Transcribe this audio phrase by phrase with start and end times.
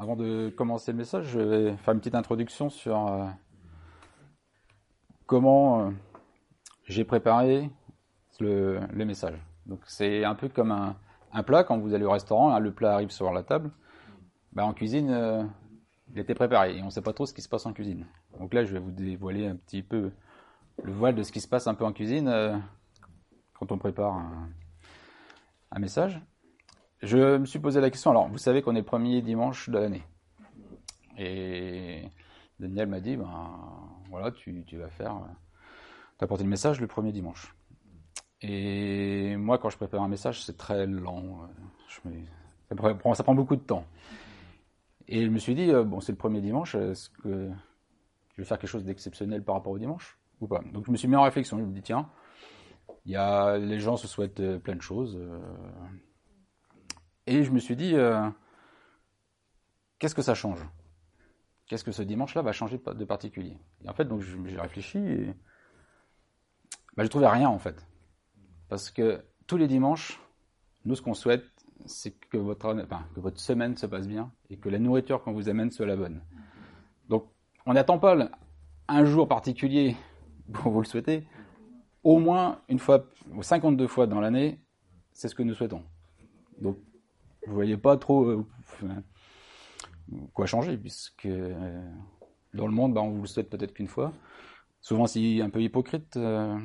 [0.00, 3.26] avant de commencer le message, je vais faire une petite introduction sur euh,
[5.26, 5.90] comment euh,
[6.84, 7.68] j'ai préparé
[8.40, 9.38] le, les messages.
[9.66, 13.10] Donc c'est un peu comme un, plat quand vous allez au restaurant, le plat arrive
[13.10, 13.70] sur la table.
[14.54, 15.44] Ben, en cuisine, euh,
[16.14, 18.06] il était préparé et on ne sait pas trop ce qui se passe en cuisine.
[18.38, 20.12] Donc là, je vais vous dévoiler un petit peu
[20.82, 22.62] le voile de ce qui se passe un peu en cuisine
[23.52, 24.16] quand on prépare
[25.70, 26.22] un, message.
[27.02, 28.10] Je me suis posé la question.
[28.10, 30.02] Alors, vous savez qu'on est premier dimanche de l'année.
[31.16, 32.02] Et
[32.58, 33.30] Daniel m'a dit, ben
[34.10, 35.14] voilà, tu, tu vas faire,
[36.18, 37.54] tu vas porter le message le premier dimanche.
[38.42, 41.48] Et moi, quand je prépare un message, c'est très lent.
[42.68, 43.84] Ça, prend, beaucoup de temps.
[45.08, 47.50] Et je me suis dit, euh, bon, c'est le premier dimanche, est-ce que
[48.36, 50.60] je vais faire quelque chose d'exceptionnel par rapport au dimanche ou pas?
[50.72, 52.08] Donc je me suis mis en réflexion, je me dis, tiens,
[53.06, 55.16] y a, les gens se souhaitent euh, plein de choses.
[55.20, 55.40] Euh,
[57.30, 58.28] et je me suis dit, euh,
[60.00, 60.58] qu'est-ce que ça change?
[61.66, 63.56] Qu'est-ce que ce dimanche-là va changer de particulier?
[63.84, 65.34] Et en fait, donc j'ai réfléchi et
[66.96, 67.86] bah, je trouvais rien en fait.
[68.68, 70.20] Parce que tous les dimanches,
[70.84, 71.44] nous, ce qu'on souhaite,
[71.86, 72.74] c'est que votre,
[73.36, 76.20] semaine se passe bien et que la nourriture qu'on vous amène soit la bonne.
[77.08, 77.28] Donc,
[77.64, 78.28] on n'attend pas
[78.88, 79.96] un jour particulier
[80.52, 81.28] pour vous le souhaiter.
[82.02, 84.60] Au moins une fois, ou 52 fois dans l'année,
[85.12, 85.84] c'est ce que nous souhaitons.
[86.60, 86.76] Donc,
[87.46, 88.46] vous voyez pas trop euh,
[90.34, 91.80] quoi changer, puisque euh,
[92.54, 94.12] dans le monde, bah, on vous le souhaite peut-être qu'une fois.
[94.80, 96.16] Souvent, c'est un peu hypocrite.
[96.16, 96.58] Euh,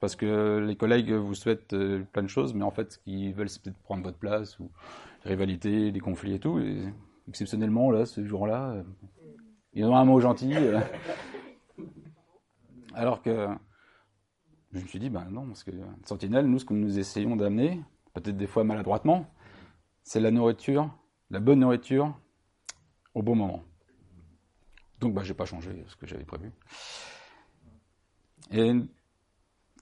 [0.00, 1.74] parce que les collègues vous souhaitent
[2.12, 4.70] plein de choses, mais en fait, ce qu'ils veulent, c'est peut-être prendre votre place, ou
[5.24, 6.60] rivalité, des conflits et tout.
[7.28, 8.84] Exceptionnellement, là, ce jour-là,
[9.72, 10.52] ils ont un mot gentil.
[12.94, 13.48] Alors que
[14.72, 15.70] je me suis dit, ben non, parce que
[16.04, 17.80] Sentinelle, nous, ce que nous essayons d'amener,
[18.12, 19.26] peut-être des fois maladroitement,
[20.06, 20.88] c'est la nourriture,
[21.30, 22.14] la bonne nourriture,
[23.12, 23.64] au bon moment.
[25.00, 26.52] Donc, bah, j'ai pas changé ce que j'avais prévu.
[28.52, 28.72] Et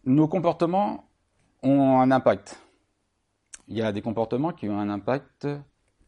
[0.06, 1.04] nos comportements
[1.62, 2.58] ont un impact.
[3.68, 5.46] Il y a des comportements qui ont un impact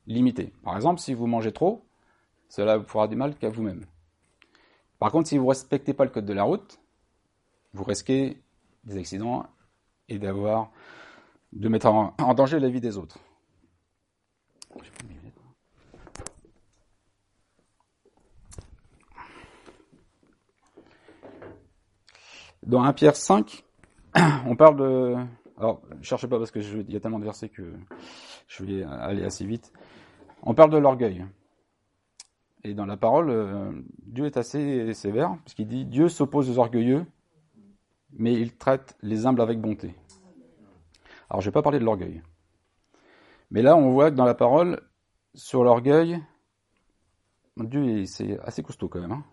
[0.06, 0.50] limité.
[0.64, 1.86] Par exemple, si vous mangez trop,
[2.48, 3.84] cela vous fera du mal qu'à vous-même.
[4.98, 6.80] Par contre, si vous ne respectez pas le code de la route,
[7.74, 8.42] vous risquez
[8.84, 9.44] des accidents
[10.08, 10.70] et d'avoir
[11.52, 13.18] de mettre en, danger la vie des autres.
[22.66, 23.64] Dans 1 Pierre 5,
[24.46, 25.14] on parle de.
[25.56, 27.62] Alors, ne cherchez pas parce que il y a tellement de versets que
[28.48, 29.72] je vais aller assez vite.
[30.42, 31.24] On parle de l'orgueil.
[32.64, 33.70] Et dans la parole, euh,
[34.04, 37.06] Dieu est assez sévère, puisqu'il dit Dieu s'oppose aux orgueilleux,
[38.12, 39.94] mais il traite les humbles avec bonté.
[41.30, 42.20] Alors, je vais pas parler de l'orgueil.
[43.50, 44.80] Mais là, on voit que dans la parole,
[45.34, 46.20] sur l'orgueil,
[47.56, 49.12] Dieu, c'est assez costaud quand même.
[49.12, 49.24] Hein.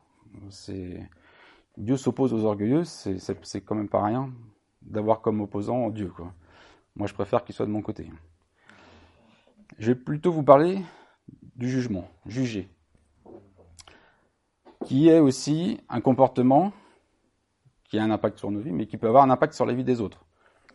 [1.78, 4.31] Dieu s'oppose aux orgueilleux, c'est quand même pas rien
[4.81, 6.09] d'avoir comme opposant Dieu.
[6.09, 6.34] Quoi.
[6.96, 8.12] Moi, je préfère qu'il soit de mon côté.
[9.79, 10.81] Je vais plutôt vous parler
[11.56, 12.69] du jugement, juger,
[14.85, 16.74] qui est aussi un comportement
[17.85, 19.74] qui a un impact sur nos vies, mais qui peut avoir un impact sur la
[19.74, 20.25] vie des autres.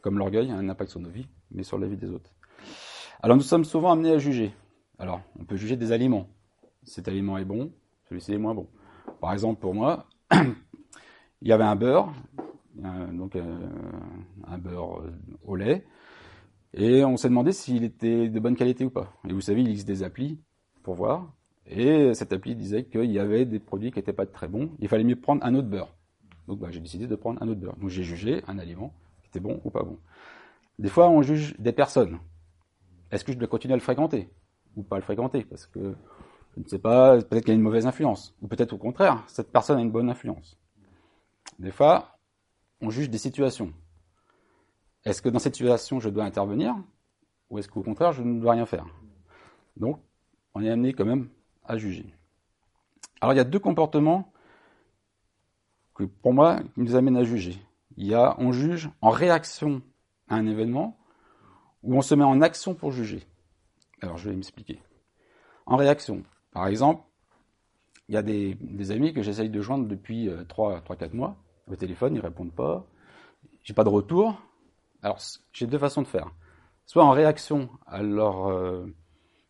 [0.03, 2.31] Comme l'orgueil a un impact sur nos vies, mais sur la vie des autres.
[3.21, 4.53] Alors nous sommes souvent amenés à juger.
[4.99, 6.29] Alors, on peut juger des aliments.
[6.85, 7.73] Cet aliment est bon,
[8.09, 8.69] celui-ci est moins bon.
[9.21, 12.13] Par exemple, pour moi, il y avait un beurre,
[12.77, 13.69] donc euh,
[14.47, 15.11] un beurre euh,
[15.45, 15.85] au lait.
[16.75, 19.13] Et on s'est demandé s'il était de bonne qualité ou pas.
[19.29, 20.39] Et vous savez, il existe des applis
[20.85, 21.33] pour voir.
[21.67, 24.71] Et cette appli disait qu'il y avait des produits qui n'étaient pas très bons.
[24.79, 25.93] Il fallait mieux prendre un autre beurre.
[26.47, 27.77] Donc bah, j'ai décidé de prendre un autre beurre.
[27.77, 29.99] Donc j'ai jugé un aliment qui était bon ou pas bon.
[30.79, 32.21] Des fois, on juge des personnes.
[33.11, 34.29] Est-ce que je dois continuer à le fréquenter
[34.77, 35.95] ou pas le fréquenter Parce que
[36.57, 38.35] je ne sais pas, peut-être qu'il y a une mauvaise influence.
[38.43, 40.59] Ou peut-être au contraire, cette personne a une bonne influence.
[41.59, 42.19] Des fois,
[42.81, 43.73] on juge des situations.
[45.05, 46.75] Est-ce que dans cette situation, je dois intervenir
[47.51, 48.87] ou est-ce qu'au contraire, je ne dois rien faire?
[49.77, 50.01] Donc,
[50.55, 51.29] on est amené quand même
[51.65, 52.13] à juger.
[53.21, 54.33] Alors, il y a deux comportements
[55.95, 57.57] que, pour moi, qui nous amènent à juger.
[57.97, 59.83] Il y a, on juge en réaction
[60.29, 60.98] à un événement
[61.83, 63.27] ou on se met en action pour juger.
[64.01, 64.81] Alors, je vais m'expliquer.
[65.67, 66.23] En réaction,
[66.53, 67.03] par exemple,
[68.09, 68.57] il y a des,
[68.91, 71.37] amis que j'essaye de joindre depuis 3-4 euh, mois
[71.71, 72.87] au téléphone, ils répondent pas.
[73.63, 74.41] J'ai pas de retour.
[75.03, 75.19] Alors,
[75.53, 76.33] j'ai deux façons de faire.
[76.87, 78.87] Soit en réaction à leur euh,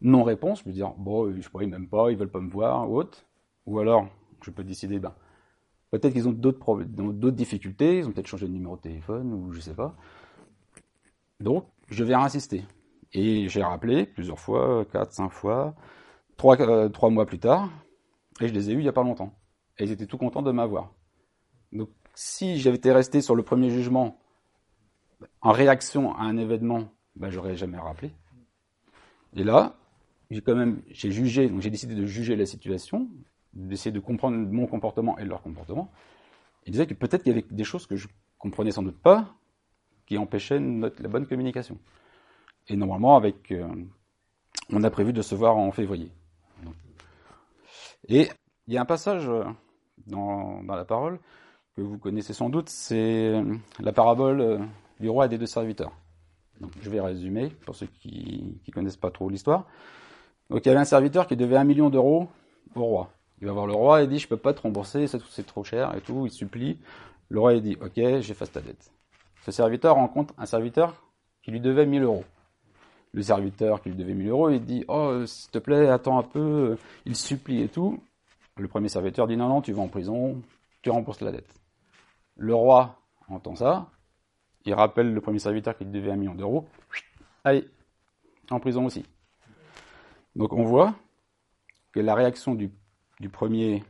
[0.00, 2.90] non-réponse, je peux dire, bon, je pas, ils m'aiment pas, ils veulent pas me voir,
[2.90, 3.24] ou autre.
[3.66, 4.08] Ou alors,
[4.42, 5.14] je peux décider, ben,
[5.90, 9.60] peut-être qu'ils ont d'autres difficultés, ils ont peut-être changé de numéro de téléphone, ou je
[9.60, 9.94] sais pas.
[11.40, 12.64] Donc, je vais insister.
[13.12, 15.74] Et j'ai rappelé plusieurs fois, quatre, cinq fois,
[16.36, 17.70] trois, euh, trois mois plus tard,
[18.40, 19.34] et je les ai eus il n'y a pas longtemps.
[19.78, 20.92] Et ils étaient tout contents de m'avoir.
[21.72, 24.18] Donc, si j'avais été resté sur le premier jugement
[25.40, 28.12] en réaction à un événement, ben, j'aurais jamais rappelé.
[29.34, 29.76] Et là,
[30.30, 33.08] j'ai quand même, j'ai jugé, donc j'ai décidé de juger la situation,
[33.52, 35.90] d'essayer de comprendre mon comportement et leur comportement.
[36.66, 38.08] Il disait que peut-être qu'il y avait des choses que je
[38.38, 39.37] comprenais sans doute pas,
[40.08, 41.76] qui empêchaient notre, la bonne communication.
[42.68, 43.68] Et normalement, avec, euh,
[44.72, 46.10] on a prévu de se voir en février.
[48.08, 48.30] Et
[48.66, 49.44] il y a un passage euh,
[50.06, 51.20] dans, la parole
[51.76, 54.66] que vous connaissez sans doute, c'est euh, la parabole
[54.98, 55.92] du roi et des deux serviteurs.
[56.58, 59.66] Donc, je vais résumer pour ceux qui ne connaissent pas trop l'histoire.
[60.48, 62.28] Donc il y avait un serviteur qui devait un million d'euros
[62.74, 63.10] au roi.
[63.42, 65.94] Il va voir le roi et dit je peux pas te rembourser, c'est trop cher
[65.94, 66.24] et tout.
[66.24, 66.78] Il supplie.
[67.28, 68.90] Le roi dit ok j'efface ta dette.
[69.42, 71.02] Ce serviteur rencontre un serviteur
[71.42, 72.24] qui lui devait 1000 euros.
[73.12, 76.22] Le serviteur qui lui devait 1000 euros il dit oh s'il te plaît attends un
[76.22, 76.76] peu.
[77.06, 78.02] Il supplie et tout.
[78.56, 80.42] Le premier serviteur dit non non tu vas en prison,
[80.82, 81.52] tu rembourses la dette.
[82.36, 83.88] Le roi entend ça.
[84.64, 86.66] Il rappelle le premier serviteur qui lui devait un million d'euros.
[87.44, 87.66] Allez
[88.50, 89.04] en prison aussi.
[90.36, 90.94] Donc on voit
[91.92, 92.70] que la réaction du,
[93.30, 93.82] premier,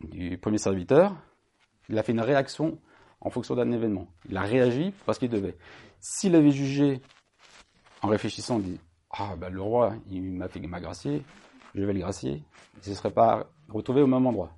[0.00, 1.14] du premier serviteur,
[1.88, 2.78] il a fait une réaction
[3.26, 4.06] en fonction d'un événement.
[4.28, 5.56] Il a réagi parce qu'il devait.
[5.98, 7.00] S'il avait jugé
[8.00, 8.78] en réfléchissant, dit
[9.10, 11.24] Ah, ben le roi, il m'a fait m'agracier,
[11.74, 12.44] je vais le gracier,
[12.74, 14.52] il ne se serait pas retrouvé au même endroit.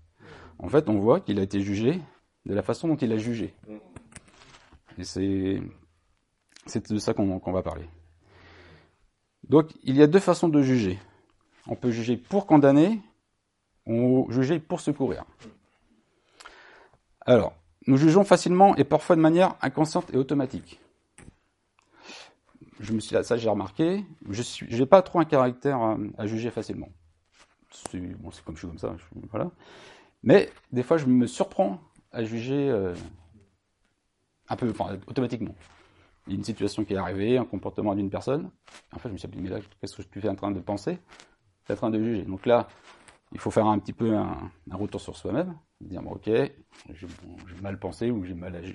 [0.58, 1.98] En fait, on voit qu'il a été jugé
[2.44, 3.54] de la façon dont il a jugé.
[4.98, 5.62] Et c'est,
[6.90, 7.88] de ça qu'on va parler.
[9.48, 10.98] Donc il y a deux façons de juger.
[11.66, 13.00] On peut juger pour condamner,
[13.86, 15.24] ou juger pour secourir.
[17.24, 17.54] Alors,
[17.88, 20.78] nous jugeons facilement et parfois de manière inconsciente et automatique.
[22.80, 25.80] Je me suis ça j'ai remarqué, je n'ai pas trop un caractère
[26.16, 26.90] à, juger facilement.
[27.90, 28.00] C'est
[28.44, 28.94] comme je suis comme ça.
[30.22, 31.80] Mais des fois, je me surprends
[32.12, 32.94] à juger euh,
[34.48, 34.72] un peu,
[35.06, 35.54] automatiquement
[36.28, 38.50] une situation qui est arrivée, un comportement d'une personne.
[38.92, 40.60] En fait, je me suis dit, mais là, qu'est-ce que je suis en train de
[40.60, 40.98] penser?
[41.70, 42.22] En train de juger.
[42.22, 42.68] Donc là,
[43.32, 47.06] il faut faire un petit peu un, retour sur soi-même, dire, ok, j'ai
[47.62, 48.74] mal pensé ou j'ai mal, j'ai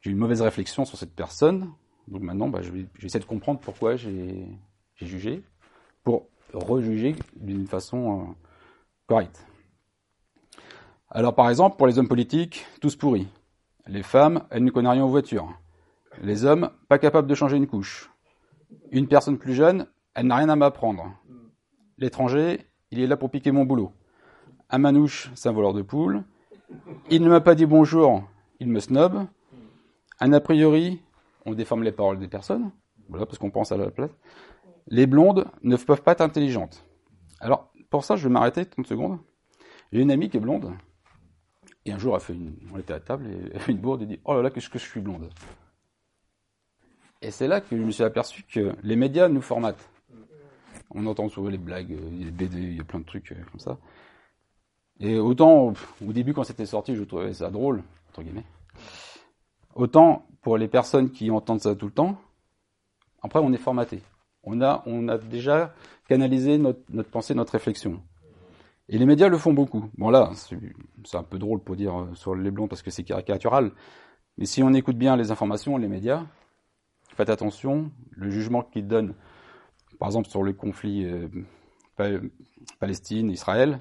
[0.00, 1.72] j'ai une mauvaise réflexion sur cette personne.
[2.08, 4.46] Donc maintenant, bah, je, vais, essayer de comprendre pourquoi j'ai
[4.96, 5.42] jugé,
[6.04, 8.24] pour rejuger d'une façon euh,
[9.06, 9.44] correcte.
[11.10, 13.26] Alors par exemple, pour les hommes politiques, tous pourris.
[13.86, 15.52] Les femmes, elles ne connaissent rien aux voitures.
[16.22, 18.10] Les hommes, pas capables de changer une couche.
[18.90, 21.12] Une personne plus jeune, elle n'a rien à m'apprendre.
[21.98, 23.92] L'étranger, il est là pour piquer mon boulot.
[24.68, 26.24] Un manouche, c'est un voleur de poules.
[27.10, 28.24] Il ne m'a pas dit bonjour,
[28.58, 29.26] il me snob.
[30.18, 31.00] A priori,
[31.44, 32.72] on déforme les paroles des personnes.
[33.08, 34.10] Voilà, parce qu'on pense à la place.
[34.88, 36.84] Les blondes ne peuvent pas être intelligentes.
[37.40, 39.18] Alors, pour ça, je vais m'arrêter 30 secondes.
[39.92, 40.72] J'ai une amie qui est blonde.
[41.84, 42.36] Et un jour, elle fait
[42.72, 44.68] on était à table et elle fait une bourde et dit Oh là là, qu'est-ce
[44.68, 45.30] que je suis blonde?
[47.22, 49.88] Et c'est là que je me suis aperçu que les médias nous formatent.
[50.90, 53.60] On entend souvent les blagues, des BD, il y a plein de trucs euh, comme
[53.60, 53.78] ça.
[55.00, 55.74] Et autant,
[56.06, 58.46] au début, quand c'était sorti, je trouvais ça drôle, entre guillemets.
[59.74, 62.18] Autant, pour les personnes qui entendent ça tout le temps,
[63.22, 64.02] après, on est formaté.
[64.42, 65.74] On a, on a déjà
[66.08, 68.00] canalisé notre, notre pensée, notre réflexion.
[68.88, 69.90] Et les médias le font beaucoup.
[69.98, 70.30] Bon là,
[71.04, 73.72] c'est un peu drôle pour dire euh, sur les blonds parce que c'est caricatural.
[74.38, 76.24] Mais si on écoute bien les informations, les médias,
[77.16, 79.14] faites attention, le jugement qu'ils donnent,
[79.98, 81.28] par exemple sur le conflit euh,
[82.78, 83.80] Palestine-Israël,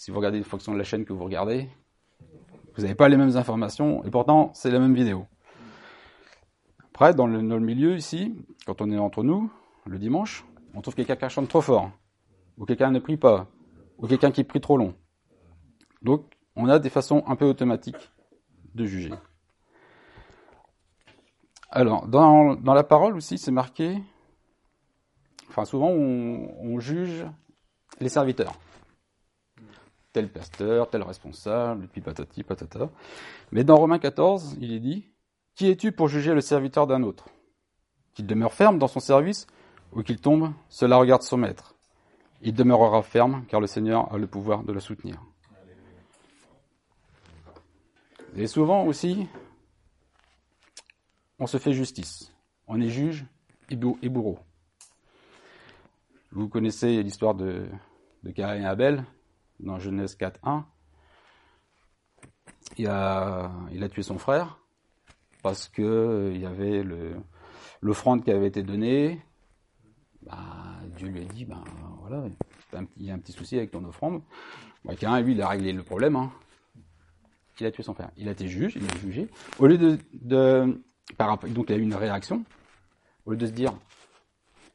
[0.00, 1.68] si vous regardez les fonctions de la chaîne que vous regardez,
[2.74, 5.26] vous n'avez pas les mêmes informations et pourtant c'est la même vidéo.
[6.94, 9.52] Après, dans le, milieu ici, quand on est entre nous,
[9.84, 11.90] le dimanche, on trouve quelqu'un qui chante trop fort,
[12.56, 13.48] ou quelqu'un ne prie pas,
[13.98, 14.94] ou quelqu'un qui prie trop long.
[16.00, 16.24] Donc,
[16.56, 18.10] on a des façons un peu automatiques
[18.74, 19.12] de juger.
[21.68, 23.98] Alors, dans, la parole aussi, c'est marqué,
[25.50, 27.26] enfin souvent on, juge
[28.00, 28.54] les serviteurs.
[30.12, 32.90] Tel pasteur, tel responsable, puis patati, patata.
[33.52, 35.06] Mais dans Romains 14, il est dit,
[35.54, 37.28] Qui es-tu pour juger le serviteur d'un autre?
[38.14, 39.46] Qu'il demeure ferme dans son service
[39.92, 41.76] ou qu'il tombe, cela regarde son maître.
[42.42, 45.22] Il demeurera ferme, car le Seigneur a le pouvoir de le soutenir.
[48.36, 49.26] Et souvent aussi,
[51.38, 52.32] on se fait justice.
[52.66, 53.26] On est juge
[53.70, 54.38] et bourreau.
[56.32, 57.66] Vous connaissez l'histoire de,
[58.22, 59.04] de et Abel
[59.62, 60.64] dans Genèse 4.1.
[62.78, 64.58] Il a, il a tué son frère
[65.42, 66.84] parce que il y avait
[67.80, 69.20] l'offrande qui avait été donnée.
[70.22, 70.36] Bah,
[70.96, 71.64] Dieu lui a dit, ben
[72.00, 72.24] voilà,
[72.96, 74.22] il y a un petit souci avec ton offrande.
[74.86, 76.16] Quelqu'un, lui, il a réglé le problème.
[76.16, 76.30] Hein.
[77.58, 78.10] Il a tué son frère.
[78.16, 79.28] Il a été juge, il a jugé.
[79.58, 79.98] Au lieu de,
[81.48, 82.44] donc il a eu une réaction.
[83.26, 83.74] Au lieu de se dire,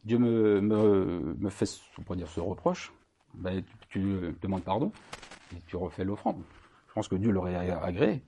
[0.04, 1.66] Dieu me, fait,
[2.16, 2.94] dire, ce reproche,
[3.34, 3.64] ben,
[3.96, 4.92] tu, demandes pardon
[5.56, 6.42] et tu refais l'offrande.
[6.90, 8.22] Je pense que Dieu l'aurait agréé.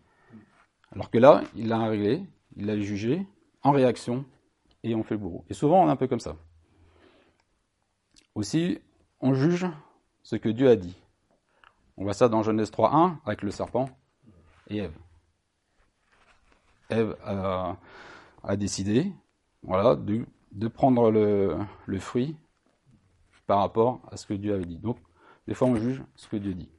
[0.94, 2.24] Alors que là, il l'a réglé,
[2.56, 3.28] il l'a jugé
[3.64, 4.26] en réaction
[4.84, 5.44] et on fait le bourreau.
[5.50, 6.38] Et souvent, on est un peu comme ça.
[8.34, 8.80] Aussi,
[9.20, 9.68] on juge
[10.24, 10.96] ce que Dieu a dit.
[11.98, 13.90] On voit ça dans Genèse 3.1 avec le serpent
[14.70, 14.98] et Ève.
[16.90, 19.12] Ève a, décidé
[19.64, 22.38] voilà, de, de prendre le, le, fruit
[23.46, 24.78] par rapport à ce que Dieu avait dit.
[24.78, 24.98] Donc,
[25.48, 26.70] des fois, on juge ce que Dieu dit.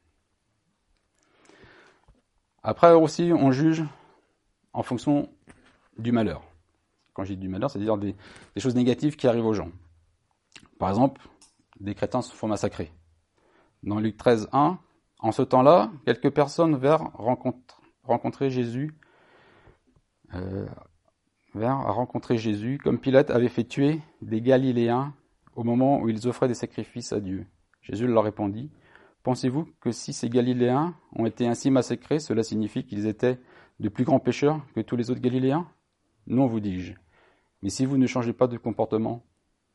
[2.62, 3.82] Après aussi, on juge
[4.72, 5.30] en fonction
[5.98, 6.42] du malheur.
[7.14, 8.14] Quand je dis du malheur, c'est-à-dire des,
[8.58, 9.70] choses négatives qui arrivent aux gens.
[10.78, 11.22] Par exemple,
[11.80, 12.92] des crétins se font massacrer.
[13.82, 14.78] Dans Luc 13, 1,
[15.20, 17.10] en ce temps-là, quelques personnes vinrent
[18.04, 18.94] rencontrer Jésus,
[20.34, 20.66] euh,
[21.54, 25.14] rencontrer Jésus, comme Pilate avait fait tuer des Galiléens
[25.56, 27.46] au moment où ils offraient des sacrifices à Dieu.
[27.88, 28.70] Jésus leur répondit,
[29.22, 33.38] Pensez-vous que si ces Galiléens ont été ainsi massacrés, cela signifie qu'ils étaient
[33.78, 35.68] de plus grands pécheurs que tous les autres Galiléens?
[36.26, 36.94] Non, vous dis-je.
[37.62, 39.24] Mais si vous ne changez pas de comportement,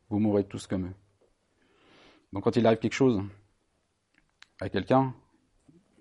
[0.10, 0.96] vous mourrez tous comme eux.
[2.32, 3.22] Donc quand il arrive quelque chose
[4.60, 5.14] à quelqu'un,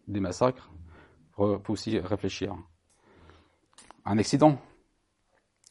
[0.08, 2.56] des massacres, il faut aussi réfléchir.
[4.04, 4.58] Un accident.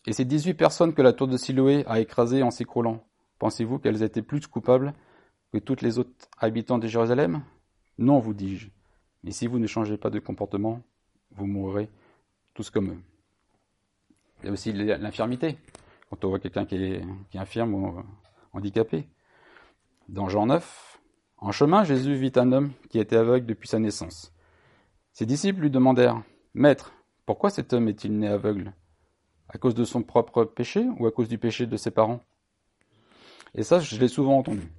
[0.06, 3.04] Et ces 18 personnes que la tour de Siloé a écrasées en s'écroulant,
[3.40, 4.94] pensez-vous qu'elles étaient plus coupables
[5.52, 7.44] que toutes les autres habitants de Jérusalem
[7.98, 8.70] Non, vous dis-je.
[9.24, 10.82] Mais si vous ne changez pas de comportement,
[11.32, 11.90] vous mourrez
[12.54, 13.00] tous comme eux.
[14.42, 15.58] Il y a aussi l'infirmité.
[16.10, 18.04] Quand on voit quelqu'un qui est, qui est infirme ou
[18.54, 19.08] handicapé,
[20.10, 21.00] dans Jean 9,
[21.38, 24.34] en chemin, Jésus vit un homme qui était aveugle depuis sa naissance.
[25.14, 26.22] Ses disciples lui demandèrent,
[26.54, 26.94] Maître,
[27.26, 28.74] pourquoi cet homme est-il né aveugle?
[29.48, 32.22] À cause de son propre péché ou à cause du péché de ses parents?
[33.54, 34.72] Et ça, je l'ai souvent entendu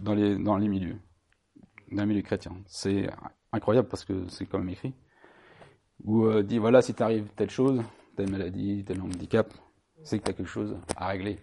[0.00, 0.96] dans les, dans les milieux,
[1.92, 2.56] dans les milieux chrétiens.
[2.66, 3.08] C'est
[3.52, 4.94] incroyable parce que c'est quand même écrit.
[6.04, 7.82] Ou euh, dit, voilà, si t'arrive telle chose,
[8.16, 9.52] telle maladie, tel handicap,
[10.02, 11.38] c'est que tu as quelque chose à régler.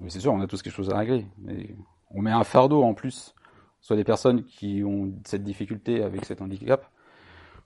[0.00, 1.26] Mais c'est sûr, on a tous quelque chose à régler.
[1.38, 1.74] Mais
[2.10, 3.34] on met un fardeau en plus
[3.80, 6.90] sur les personnes qui ont cette difficulté avec cet handicap,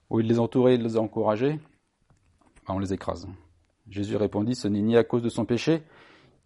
[0.09, 1.59] au lieu de les entourer et de les encourager,
[2.67, 3.27] ben, on les écrase.
[3.87, 5.81] Jésus répondit, ce n'est ni à cause de son péché,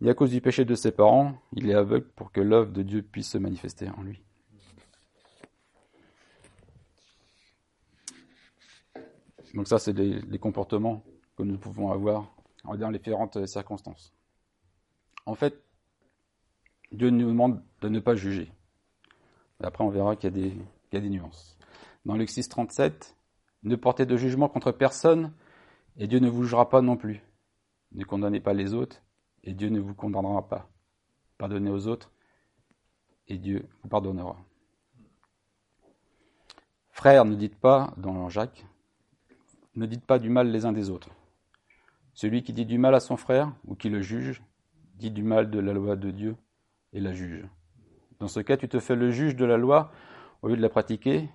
[0.01, 2.81] ni à cause du péché de ses parents, il est aveugle pour que l'œuvre de
[2.81, 4.21] Dieu puisse se manifester en lui.
[9.53, 11.03] Donc ça, c'est les, comportements
[11.37, 14.13] que nous pouvons avoir dans les différentes circonstances.
[15.25, 15.63] En fait,
[16.91, 18.51] Dieu nous demande de ne pas juger.
[19.61, 21.57] après, on verra qu'il y, a des nuances.
[22.05, 23.15] Dans 6, 37,
[23.63, 25.33] ne portez de jugement contre personne,
[25.97, 27.21] et Dieu ne vous jugera pas non plus.
[27.93, 29.01] Ne condamnez pas les autres,
[29.43, 30.69] et Dieu ne vous condamnera pas.
[31.37, 32.11] Pardonnez aux autres,
[33.27, 34.37] et Dieu vous pardonnera.
[36.91, 38.65] Frères, ne dites pas, dans Jacques,
[39.75, 41.09] ne dites pas du mal les uns des autres.
[42.13, 44.43] Celui qui dit du mal à son frère, ou qui le juge,
[44.95, 46.35] dit du mal de la loi de Dieu
[46.93, 47.45] et la juge.
[48.19, 49.91] Dans ce cas, tu te fais le juge de la loi
[50.41, 51.29] au lieu de la pratiquer.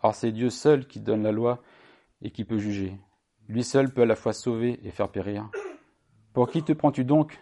[0.00, 1.62] Alors c'est Dieu seul qui donne la loi
[2.22, 2.96] et qui peut juger.
[3.48, 5.50] Lui seul peut à la fois sauver et faire périr.
[6.36, 7.40] Pour qui te prends-tu donc,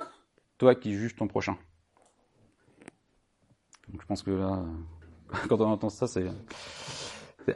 [0.56, 1.56] toi qui juges ton prochain?
[3.92, 4.64] Je pense que là,
[5.48, 6.28] quand on entend ça, c'est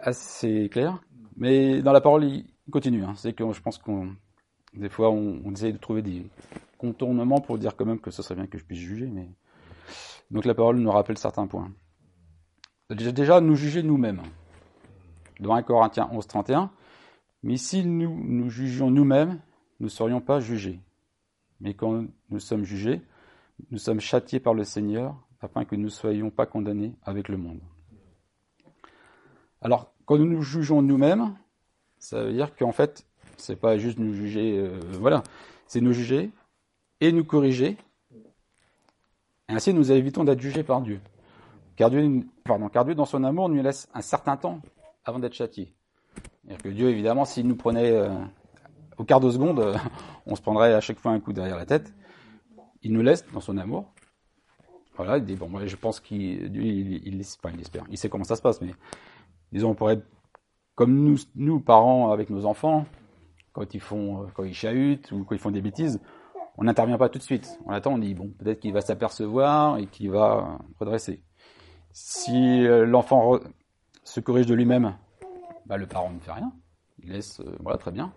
[0.02, 1.00] assez clair.
[1.36, 3.04] Mais dans la parole, il continue.
[3.04, 3.12] Hein.
[3.14, 4.16] C'est que je pense qu'on
[4.74, 6.26] des fois, on, on essaye de trouver des
[6.76, 9.28] contournements pour dire quand même que ce serait bien que je puisse juger, mais
[10.32, 11.70] donc la parole nous rappelle certains points.
[12.90, 14.22] Déjà, nous juger nous-mêmes.
[15.38, 16.72] Dans 1 Corinthiens 11, 31,
[17.44, 19.40] mais si nous nous jugions nous-mêmes,
[19.78, 20.80] nous ne serions pas jugés.
[21.60, 23.00] Mais quand nous sommes jugés,
[23.70, 27.36] nous sommes châtiés par le Seigneur afin que nous ne soyons pas condamnés avec le
[27.36, 27.60] monde.
[29.60, 31.36] Alors, quand nous nous jugeons nous-mêmes,
[31.98, 35.22] ça veut dire qu'en fait, c'est pas juste nous juger, euh, voilà,
[35.66, 36.30] c'est nous juger
[37.00, 37.76] et nous corriger
[39.48, 41.00] ainsi, nous évitons d'être jugés par Dieu.
[41.76, 44.60] Car Dieu, pardon, car Dieu, dans son amour, nous laisse un certain temps
[45.04, 45.72] avant d'être châtié.
[46.44, 48.10] C'est-à-dire que Dieu, évidemment, s'il nous prenait euh,
[48.98, 49.76] au quart de seconde,
[50.26, 51.94] on se prendrait à chaque fois un coup derrière la tête.
[52.82, 53.92] Il nous laisse dans son amour.
[54.96, 57.62] Voilà, il dit, bon, moi, je pense qu'il il, il, enfin, il.
[57.90, 58.74] Il sait comment ça se passe, mais
[59.52, 60.02] disons, on pourrait
[60.74, 62.86] comme nous, nous, parents, avec nos enfants,
[63.52, 66.00] quand ils font, quand ils chahutent ou quand ils font des bêtises,
[66.56, 67.58] on n'intervient pas tout de suite.
[67.66, 71.20] On attend, on dit bon, peut-être qu'il va s'apercevoir et qu'il va redresser.
[71.90, 73.40] Si euh, l'enfant
[74.04, 74.94] se corrige de lui-même,
[75.66, 76.52] bah, le parent ne fait rien.
[77.02, 78.12] Il laisse, euh, voilà, très bien.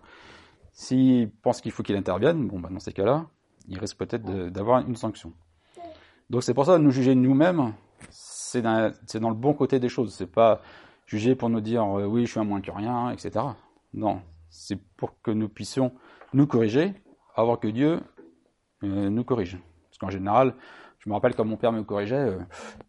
[0.72, 3.26] S'il pense qu'il faut qu'il intervienne, bon, bah, dans ces cas-là,
[3.68, 5.32] il risque peut-être d'avoir une sanction.
[6.30, 7.74] Donc c'est pour ça, nous juger nous-mêmes,
[8.10, 10.14] c'est dans, le bon côté des choses.
[10.14, 10.62] C'est pas
[11.06, 13.44] juger pour nous dire euh, oui, je suis un moins que rien, etc.
[13.92, 15.92] Non, c'est pour que nous puissions
[16.32, 16.94] nous corriger,
[17.34, 18.00] avant que Dieu
[18.82, 19.58] euh, nous corrige.
[19.88, 20.54] Parce qu'en général,
[20.98, 22.38] je me rappelle quand mon père me corrigeait, euh,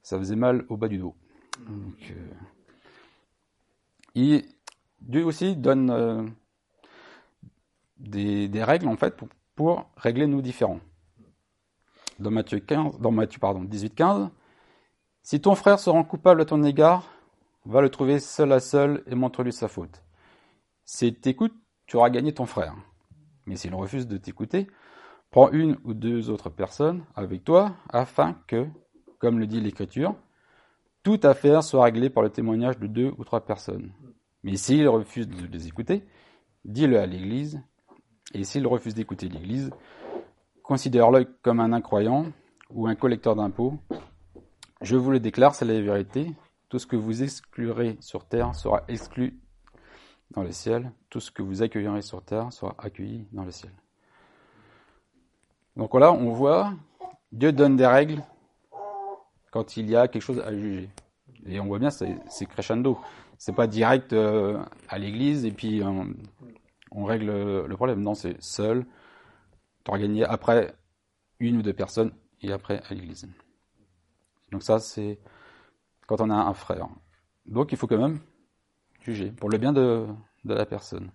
[0.01, 1.15] ça faisait mal au bas du dos.
[1.67, 2.13] Donc,
[5.01, 6.33] Dieu aussi donne
[8.03, 9.15] des, règles en fait
[9.55, 10.79] pour, régler nos différends.
[12.19, 14.29] Dans Matthieu 15, dans Matthieu pardon, 18 15,
[15.21, 17.09] si ton frère se rend coupable à ton égard,
[17.65, 20.03] va le trouver seul à seul et montre-lui sa faute.
[20.83, 21.53] S'il t'écoute,
[21.85, 22.75] tu auras gagné ton frère.
[23.45, 24.67] Mais s'il refuse de t'écouter,
[25.31, 28.67] prends une ou deux autres personnes avec toi afin que,
[29.19, 30.15] comme le dit l'Écriture,
[31.03, 33.91] toute affaire soit réglée par le témoignage de deux ou trois personnes.
[34.43, 36.05] Mais s'il refuse de les écouter,
[36.65, 37.61] dis-le à l'Église,
[38.33, 39.71] et s'il refuse d'écouter l'Église,
[40.63, 42.25] considère-le comme un incroyant
[42.71, 43.77] ou un collecteur d'impôts.
[44.81, 46.31] Je vous le déclare, c'est la vérité.
[46.69, 49.39] Tout ce que vous exclurez sur terre sera exclu
[50.31, 50.91] dans le ciel.
[51.09, 53.71] Tout ce que vous accueillerez sur terre sera accueilli dans le ciel.
[55.75, 56.73] Donc voilà, on voit,
[57.31, 58.23] Dieu donne des règles
[59.51, 60.89] quand il y a quelque chose à juger.
[61.45, 62.97] Et on voit bien, c'est crescendo.
[63.37, 66.03] C'est pas direct euh, à l'église et puis euh,
[66.93, 68.01] on règle le problème.
[68.01, 68.85] Non, c'est seul,
[69.83, 70.75] t'organiser après
[71.39, 73.27] une ou deux personnes et après à l'église.
[74.51, 75.19] Donc ça, c'est
[76.07, 76.87] quand on a un frère.
[77.45, 78.19] Donc il faut quand même
[79.01, 80.07] juger pour le bien de,
[80.45, 81.11] la personne.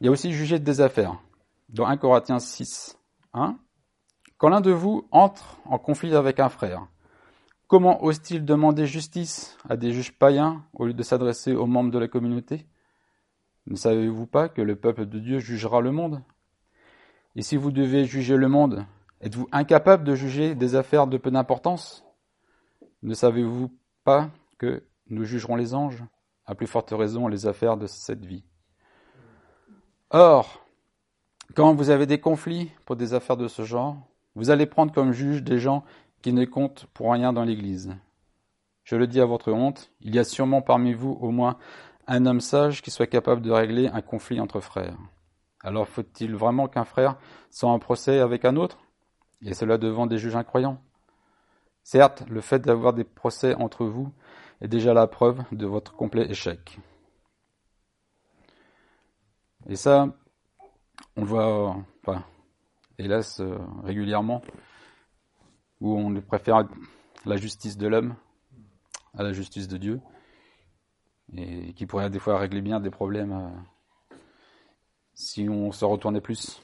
[0.00, 1.18] Il y a aussi juger des affaires.
[1.68, 2.98] Dans 1 Corinthiens 6,
[3.32, 3.56] 1,
[4.36, 6.86] quand l'un de vous entre en conflit avec un frère,
[7.66, 11.98] comment ose-t-il demander justice à des juges païens au lieu de s'adresser aux membres de
[11.98, 12.66] la communauté?
[13.66, 16.22] Ne savez-vous pas que le peuple de Dieu jugera le monde?
[17.36, 18.84] Et si vous devez juger le monde,
[19.20, 22.04] êtes-vous incapable de juger des affaires de peu d'importance?
[23.02, 23.70] Ne savez-vous
[24.04, 26.02] pas que nous jugerons les anges?
[26.44, 28.44] À plus forte raison, les affaires de cette vie.
[30.10, 30.64] Or,
[31.54, 33.96] quand vous avez des conflits pour des affaires de ce genre,
[34.34, 35.84] vous allez prendre comme juge des gens
[36.20, 37.94] qui ne comptent pour rien dans l'Église.
[38.84, 41.58] Je le dis à votre honte, il y a sûrement parmi vous au moins
[42.06, 44.96] un homme sage qui soit capable de régler un conflit entre frères.
[45.62, 47.16] Alors faut-il vraiment qu'un frère
[47.50, 48.78] soit en procès avec un autre?
[49.42, 50.80] Et cela devant des juges incroyants
[51.84, 54.12] Certes, le fait d'avoir des procès entre vous
[54.60, 56.78] est déjà la preuve de votre complet échec.
[59.68, 60.08] Et ça,
[61.16, 61.84] on le voit,
[62.98, 64.42] hélas, euh, régulièrement,
[65.80, 66.68] où on préfère
[67.24, 68.14] la justice de l'homme
[69.14, 70.00] à la justice de Dieu,
[71.36, 74.16] et qui pourrait des fois régler bien des problèmes euh,
[75.14, 76.62] si on se retournait plus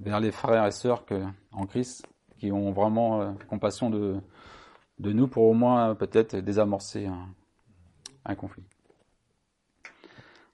[0.00, 2.06] vers les frères et sœurs que, en Christ,
[2.38, 4.20] qui ont vraiment euh, compassion de,
[4.98, 7.08] nous pour au moins peut-être désamorcer
[8.24, 8.64] un, conflit.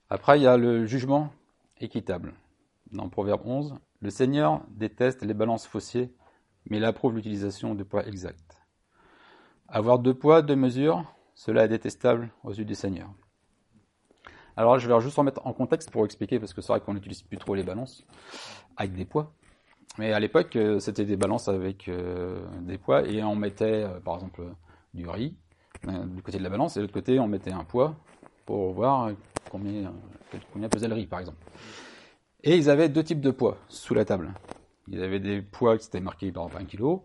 [0.09, 1.31] Après, il y a le jugement
[1.79, 2.33] équitable.
[2.91, 6.13] Dans Proverbe 11, le Seigneur déteste les balances faussiers,
[6.69, 8.61] mais il approuve l'utilisation de poids exacts.
[9.67, 13.09] Avoir deux poids, deux mesures, cela est détestable aux yeux du Seigneur.
[14.55, 17.21] Alors je vais juste remettre en contexte pour expliquer, parce que c'est vrai qu'on n'utilise
[17.21, 18.05] plus trop les balances
[18.77, 19.33] avec des poids.
[19.97, 23.99] Mais à l'époque, euh, c'était des balances avec euh, des poids et on mettait, euh,
[23.99, 24.41] par exemple,
[24.93, 25.35] du riz
[25.83, 27.95] du côté de la balance et de l'autre côté, on mettait un poids
[28.45, 29.11] pour voir
[29.51, 29.91] combien,
[30.53, 31.43] combien pesait le riz, par exemple.
[32.41, 34.33] Et ils avaient deux types de poids sous la table.
[34.87, 37.01] Ils avaient des poids qui étaient marqués par exemple 1 kg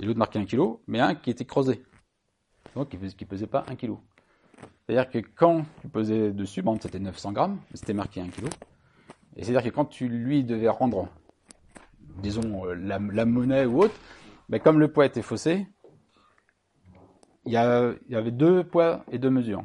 [0.00, 1.82] et l'autre marqué 1 kg, mais un qui était creusé.
[2.74, 3.96] Donc qui ne pesait pas 1 kg.
[4.86, 8.46] C'est-à-dire que quand tu pesais dessus, bon, c'était 900 grammes, c'était marqué 1 kg.
[9.36, 11.08] Et c'est-à-dire que quand tu lui devais rendre,
[12.18, 13.94] disons, euh, la, monnaie ou autre,
[14.48, 15.66] ben, comme le poids était faussé,
[17.46, 19.64] il y, avait deux poids et deux mesures.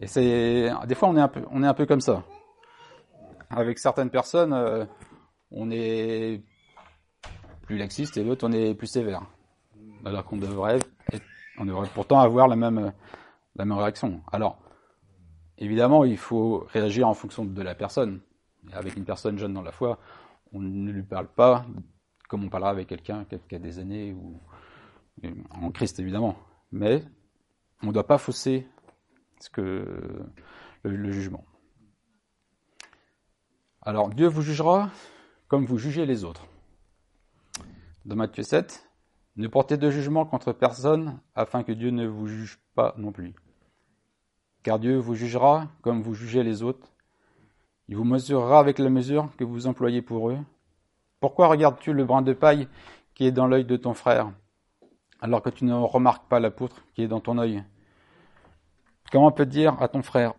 [0.00, 2.24] Et c'est des fois on est un peu comme ça.
[3.50, 4.84] Avec certaines personnes, euh,
[5.50, 6.42] on est
[7.62, 9.22] plus laxiste et l'autre on est plus sévère.
[10.04, 10.78] Alors qu'on devrait
[11.58, 12.92] on devrait pourtant avoir la même
[13.56, 14.22] réaction.
[14.32, 14.58] Alors,
[15.58, 18.20] évidemment, il faut réagir en fonction de la personne.
[18.72, 19.98] avec une personne jeune dans la foi,
[20.52, 21.64] on ne lui parle pas
[22.28, 24.40] comme on parlera avec quelqu'un qui a des années ou
[25.50, 26.36] en Christ évidemment.
[26.70, 27.02] Mais
[27.82, 28.68] on ne doit pas fausser
[29.40, 30.30] ce que
[30.82, 31.44] le, jugement.
[33.82, 34.90] Alors Dieu vous jugera
[35.48, 36.46] comme vous jugez les autres.
[38.04, 38.87] Dans Matthieu 7,
[39.38, 43.34] ne portez de jugement contre personne, afin que Dieu ne vous juge pas non plus.
[44.62, 46.92] Car Dieu vous jugera comme vous jugez les autres.
[47.88, 50.38] Il vous mesurera avec la mesure que vous employez pour eux.
[51.20, 52.68] Pourquoi regardes-tu le brin de paille
[53.14, 54.32] qui est dans l'œil de ton frère,
[55.20, 57.64] alors que tu ne remarques pas la poutre qui est dans ton œil?
[59.10, 60.34] Comment peut dire à ton frère,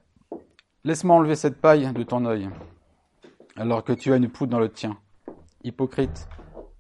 [0.86, 2.50] Laisse-moi enlever cette paille de ton œil,
[3.58, 4.98] alors que tu as une poudre dans le tien.
[5.64, 6.30] Hypocrite,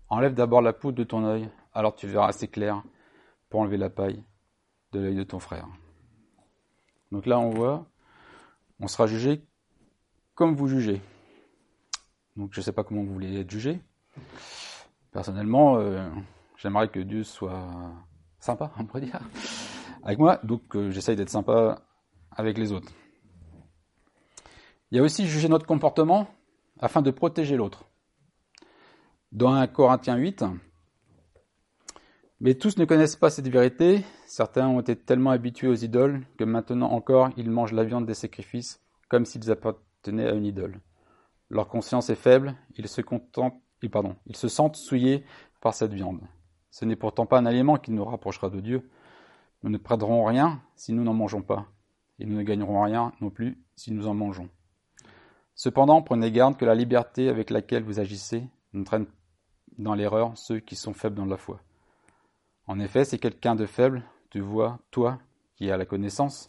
[0.07, 1.49] enlève d'abord la poudre de ton œil,
[1.79, 2.83] alors tu verras assez clair
[3.49, 4.21] pour enlever la paille
[4.91, 5.65] de l'œil de ton frère.
[7.09, 7.85] Donc là, on voit,
[8.81, 9.41] on sera jugé
[10.35, 11.01] comme vous jugez.
[12.35, 13.79] Donc je ne sais pas comment vous voulez être jugé.
[15.13, 16.09] Personnellement, euh,
[16.57, 17.65] j'aimerais que Dieu soit
[18.39, 19.21] sympa, on pourrait dire,
[20.03, 20.37] avec moi.
[20.43, 21.81] Donc euh, j'essaye d'être sympa
[22.29, 22.91] avec les autres.
[24.91, 26.27] Il y a aussi juger notre comportement
[26.77, 27.85] afin de protéger l'autre.
[29.31, 30.43] Dans 1 Corinthiens 8,
[32.41, 34.03] mais tous ne connaissent pas cette vérité.
[34.25, 38.13] Certains ont été tellement habitués aux idoles que maintenant encore ils mangent la viande des
[38.13, 40.79] sacrifices comme s'ils appartenaient à une idole.
[41.49, 43.59] Leur conscience est faible, ils se, contentent,
[43.91, 45.25] pardon, ils se sentent souillés
[45.61, 46.21] par cette viande.
[46.69, 48.89] Ce n'est pourtant pas un aliment qui nous rapprochera de Dieu.
[49.63, 51.65] Nous ne perdrons rien si nous n'en mangeons pas,
[52.19, 54.49] et nous ne gagnerons rien non plus si nous en mangeons.
[55.55, 59.07] Cependant, prenez garde que la liberté avec laquelle vous agissez n'entraîne
[59.79, 61.59] dans l'erreur ceux qui sont faibles dans la foi.
[62.69, 65.17] En effet, si quelqu'un de faible te voit, toi,
[65.55, 66.45] qui as la connaissance,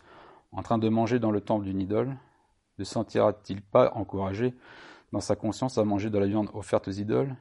[0.52, 2.14] en train de manger dans le temple d'une idole,
[2.76, 4.54] ne sentira-t-il pas encouragé
[5.12, 7.35] dans sa conscience à manger de la viande offerte aux idoles?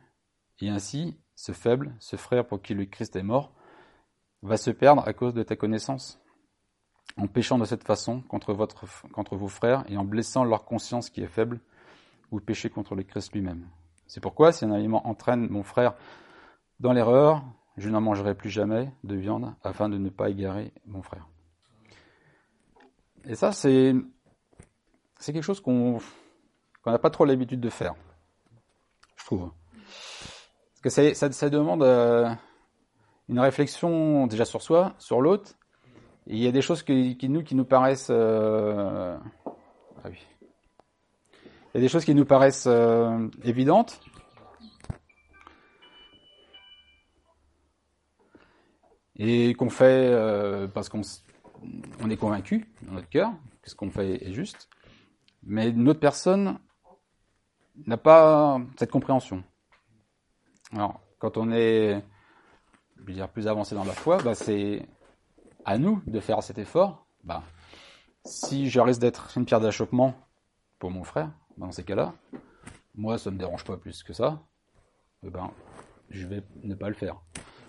[0.62, 3.52] Et ainsi, ce faible, ce frère pour qui le Christ est mort,
[4.44, 6.22] va se perdre à cause de ta connaissance
[7.18, 11.28] en péchant de cette façon contre, vos frères et en blessant leur conscience qui est
[11.28, 11.60] faible,
[12.32, 13.68] vous péchez contre le Christ lui-même.
[14.08, 15.96] C'est pourquoi, si un aliment entraîne mon frère
[16.80, 17.44] dans l'erreur,
[17.80, 21.28] je n'en mangerai plus jamais de viande afin de ne pas égarer mon frère.
[23.26, 23.96] Et ça, c'est,
[25.26, 26.00] quelque chose qu'on
[26.86, 27.96] n'a pas trop l'habitude de faire,
[29.16, 29.52] je trouve.
[30.82, 32.30] Parce que ça, demande euh,
[33.28, 35.52] une réflexion déjà sur soi, sur l'autre,
[36.28, 38.10] il y a des choses qui, nous, qui nous paraissent.
[38.12, 39.18] Euh,
[40.04, 40.20] ah oui.
[41.74, 44.00] Il y a des choses qui nous paraissent euh, évidentes.
[49.20, 51.02] Et qu'on fait euh, parce qu'on
[52.02, 54.70] on est convaincu dans notre cœur que ce qu'on fait est juste.
[55.44, 56.58] Mais une autre personne
[57.86, 59.44] n'a pas cette compréhension.
[60.74, 62.04] Alors, quand on est
[63.34, 64.88] plus avancé dans la foi, bah c'est
[65.66, 67.44] à nous de faire cet effort, bah,
[68.26, 70.16] si je risque d'être une pierre d'achoppement
[70.78, 72.14] pour mon frère, bah, dans ces cas-là,
[72.96, 74.42] moi, ça ne me dérange pas plus que ça,
[75.24, 75.52] eh ben,
[76.10, 77.22] je vais ne pas le faire.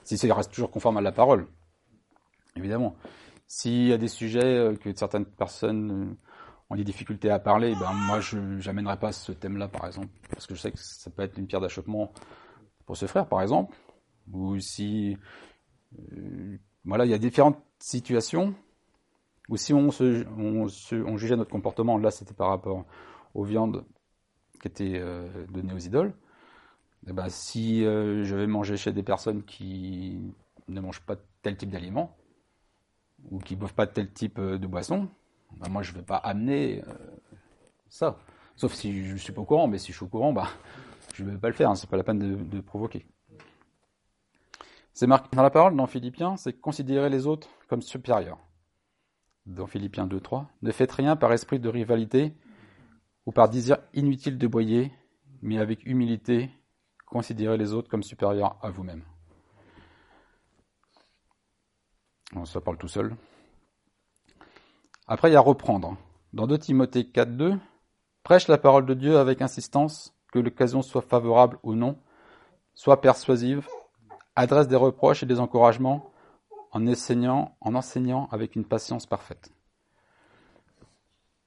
[0.04, 1.46] Si ça reste toujours conforme à la parole,
[2.56, 2.96] évidemment.
[3.46, 6.16] S'il y a des sujets euh, que certaines personnes euh,
[6.70, 10.46] ont des difficultés à parler, ben moi je n'amènerai pas ce thème-là, par exemple, parce
[10.46, 12.12] que je sais que ça peut être une pierre d'achoppement
[12.86, 13.76] pour ce frère, par exemple,
[14.32, 15.16] ou si
[15.98, 18.54] euh, voilà, il y a différentes situations
[19.48, 22.84] où si on, se, on, jugeait notre comportement, là c'était par rapport
[23.34, 23.84] aux viandes
[24.60, 25.02] qui étaient
[25.48, 26.14] données aux idoles,
[27.06, 30.20] eh ben, si euh, je vais manger chez des personnes qui
[30.68, 32.16] ne mangent pas tel type d'aliment,
[33.30, 35.08] ou qui ne boivent pas tel type euh, de boisson,
[35.56, 36.82] ben, moi je ne vais pas amener
[37.88, 38.18] ça.
[38.56, 40.48] Sauf si je ne suis pas au courant, mais si je suis au courant, bah,
[41.14, 43.06] je ne vais pas le faire, hein, c'est pas la peine de, provoquer.
[44.92, 48.38] C'est marqué dans la parole, dans Philippiens, c'est considérer les autres comme supérieurs.
[49.46, 52.34] Dans Philippiens 2.3, ne faites rien par esprit de rivalité
[53.24, 54.92] ou par désir inutile de boyer,
[55.40, 56.50] mais avec humilité,
[57.10, 59.02] considérez les autres comme supérieurs à vous-même.
[62.44, 63.14] ça parle tout seul.
[65.06, 65.96] Après, il y a reprendre.
[66.32, 67.58] Dans 2 Timothée 4.2,
[68.22, 71.98] prêche la parole de Dieu avec insistance, que l'occasion soit favorable ou non,
[72.74, 73.66] soit persuasive,
[74.36, 76.12] adresse des reproches et des encouragements
[76.70, 79.50] en enseignant, en enseignant avec une patience parfaite.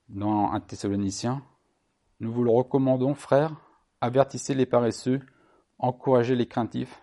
[0.09, 1.41] Dans un Thessaloniciens,
[2.19, 3.55] nous vous le recommandons, frères,
[4.01, 5.21] avertissez les paresseux,
[5.83, 7.01] encouragez les craintifs,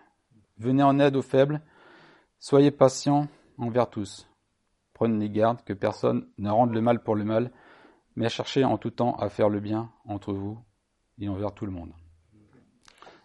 [0.57, 1.61] venez en aide aux faibles,
[2.39, 3.27] soyez patients
[3.59, 4.27] envers tous.
[4.93, 7.51] Prenez garde que personne ne rende le mal pour le mal,
[8.15, 10.59] mais cherchez en tout temps à faire le bien entre vous
[11.19, 11.93] et envers tout le monde.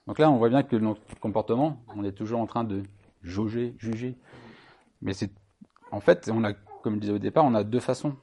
[0.06, 2.82] Donc là, on voit bien que notre comportement, on est toujours en train de
[3.22, 4.18] jauger, juger.
[5.00, 5.32] Mais c'est,
[5.90, 8.14] en fait, on a, comme je disais au départ, on a deux façons.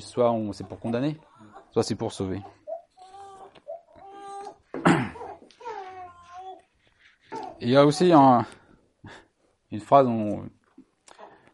[0.00, 1.16] Soit c'est pour condamner,
[1.70, 2.42] soit c'est pour sauver.
[7.62, 8.44] Il y a aussi un,
[9.70, 10.08] une phrase,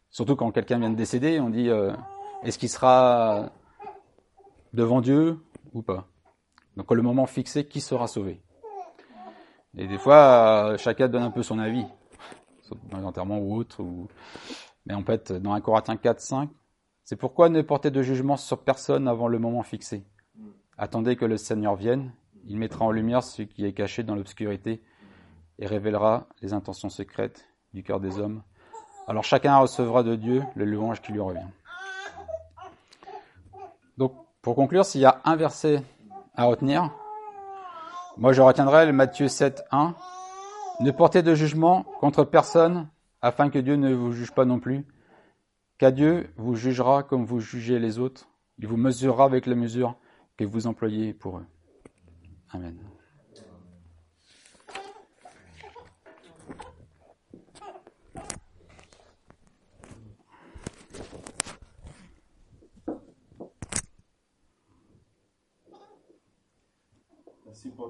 [0.08, 1.92] surtout quand quelqu'un vient de décéder, on dit euh,
[2.42, 3.52] est-ce qu'il sera
[4.72, 5.38] devant Dieu
[5.74, 6.08] ou pas?
[6.76, 8.40] Donc le moment fixé, qui sera sauvé?
[9.76, 11.84] Et des fois, euh, chacun donne un peu son avis,
[12.90, 13.84] dans l'enterrement ou autre.
[14.86, 16.50] Mais en fait, dans 1 Corinthiens 4, 5,
[17.04, 20.06] c'est pourquoi ne portez de jugement sur personne avant le moment fixé?
[20.78, 22.12] Attendez que le Seigneur vienne,
[22.46, 24.82] il mettra en lumière ce qui est caché dans l'obscurité
[25.58, 28.42] et révélera les intentions secrètes du cœur des hommes.
[29.06, 31.46] Alors chacun recevra de Dieu le louange qui lui revient.
[33.96, 35.82] Donc, pour conclure, s'il y a un verset
[36.34, 36.90] à retenir,
[38.16, 39.94] moi je retiendrai le Matthieu 7, 1.
[40.80, 42.88] Ne portez de jugement contre personne
[43.20, 44.86] afin que Dieu ne vous juge pas non plus.
[45.78, 48.28] Car Dieu vous jugera comme vous jugez les autres.
[48.58, 49.96] Il vous mesurera avec la mesure
[50.36, 51.46] que vous employez pour eux.
[52.50, 52.87] Amen.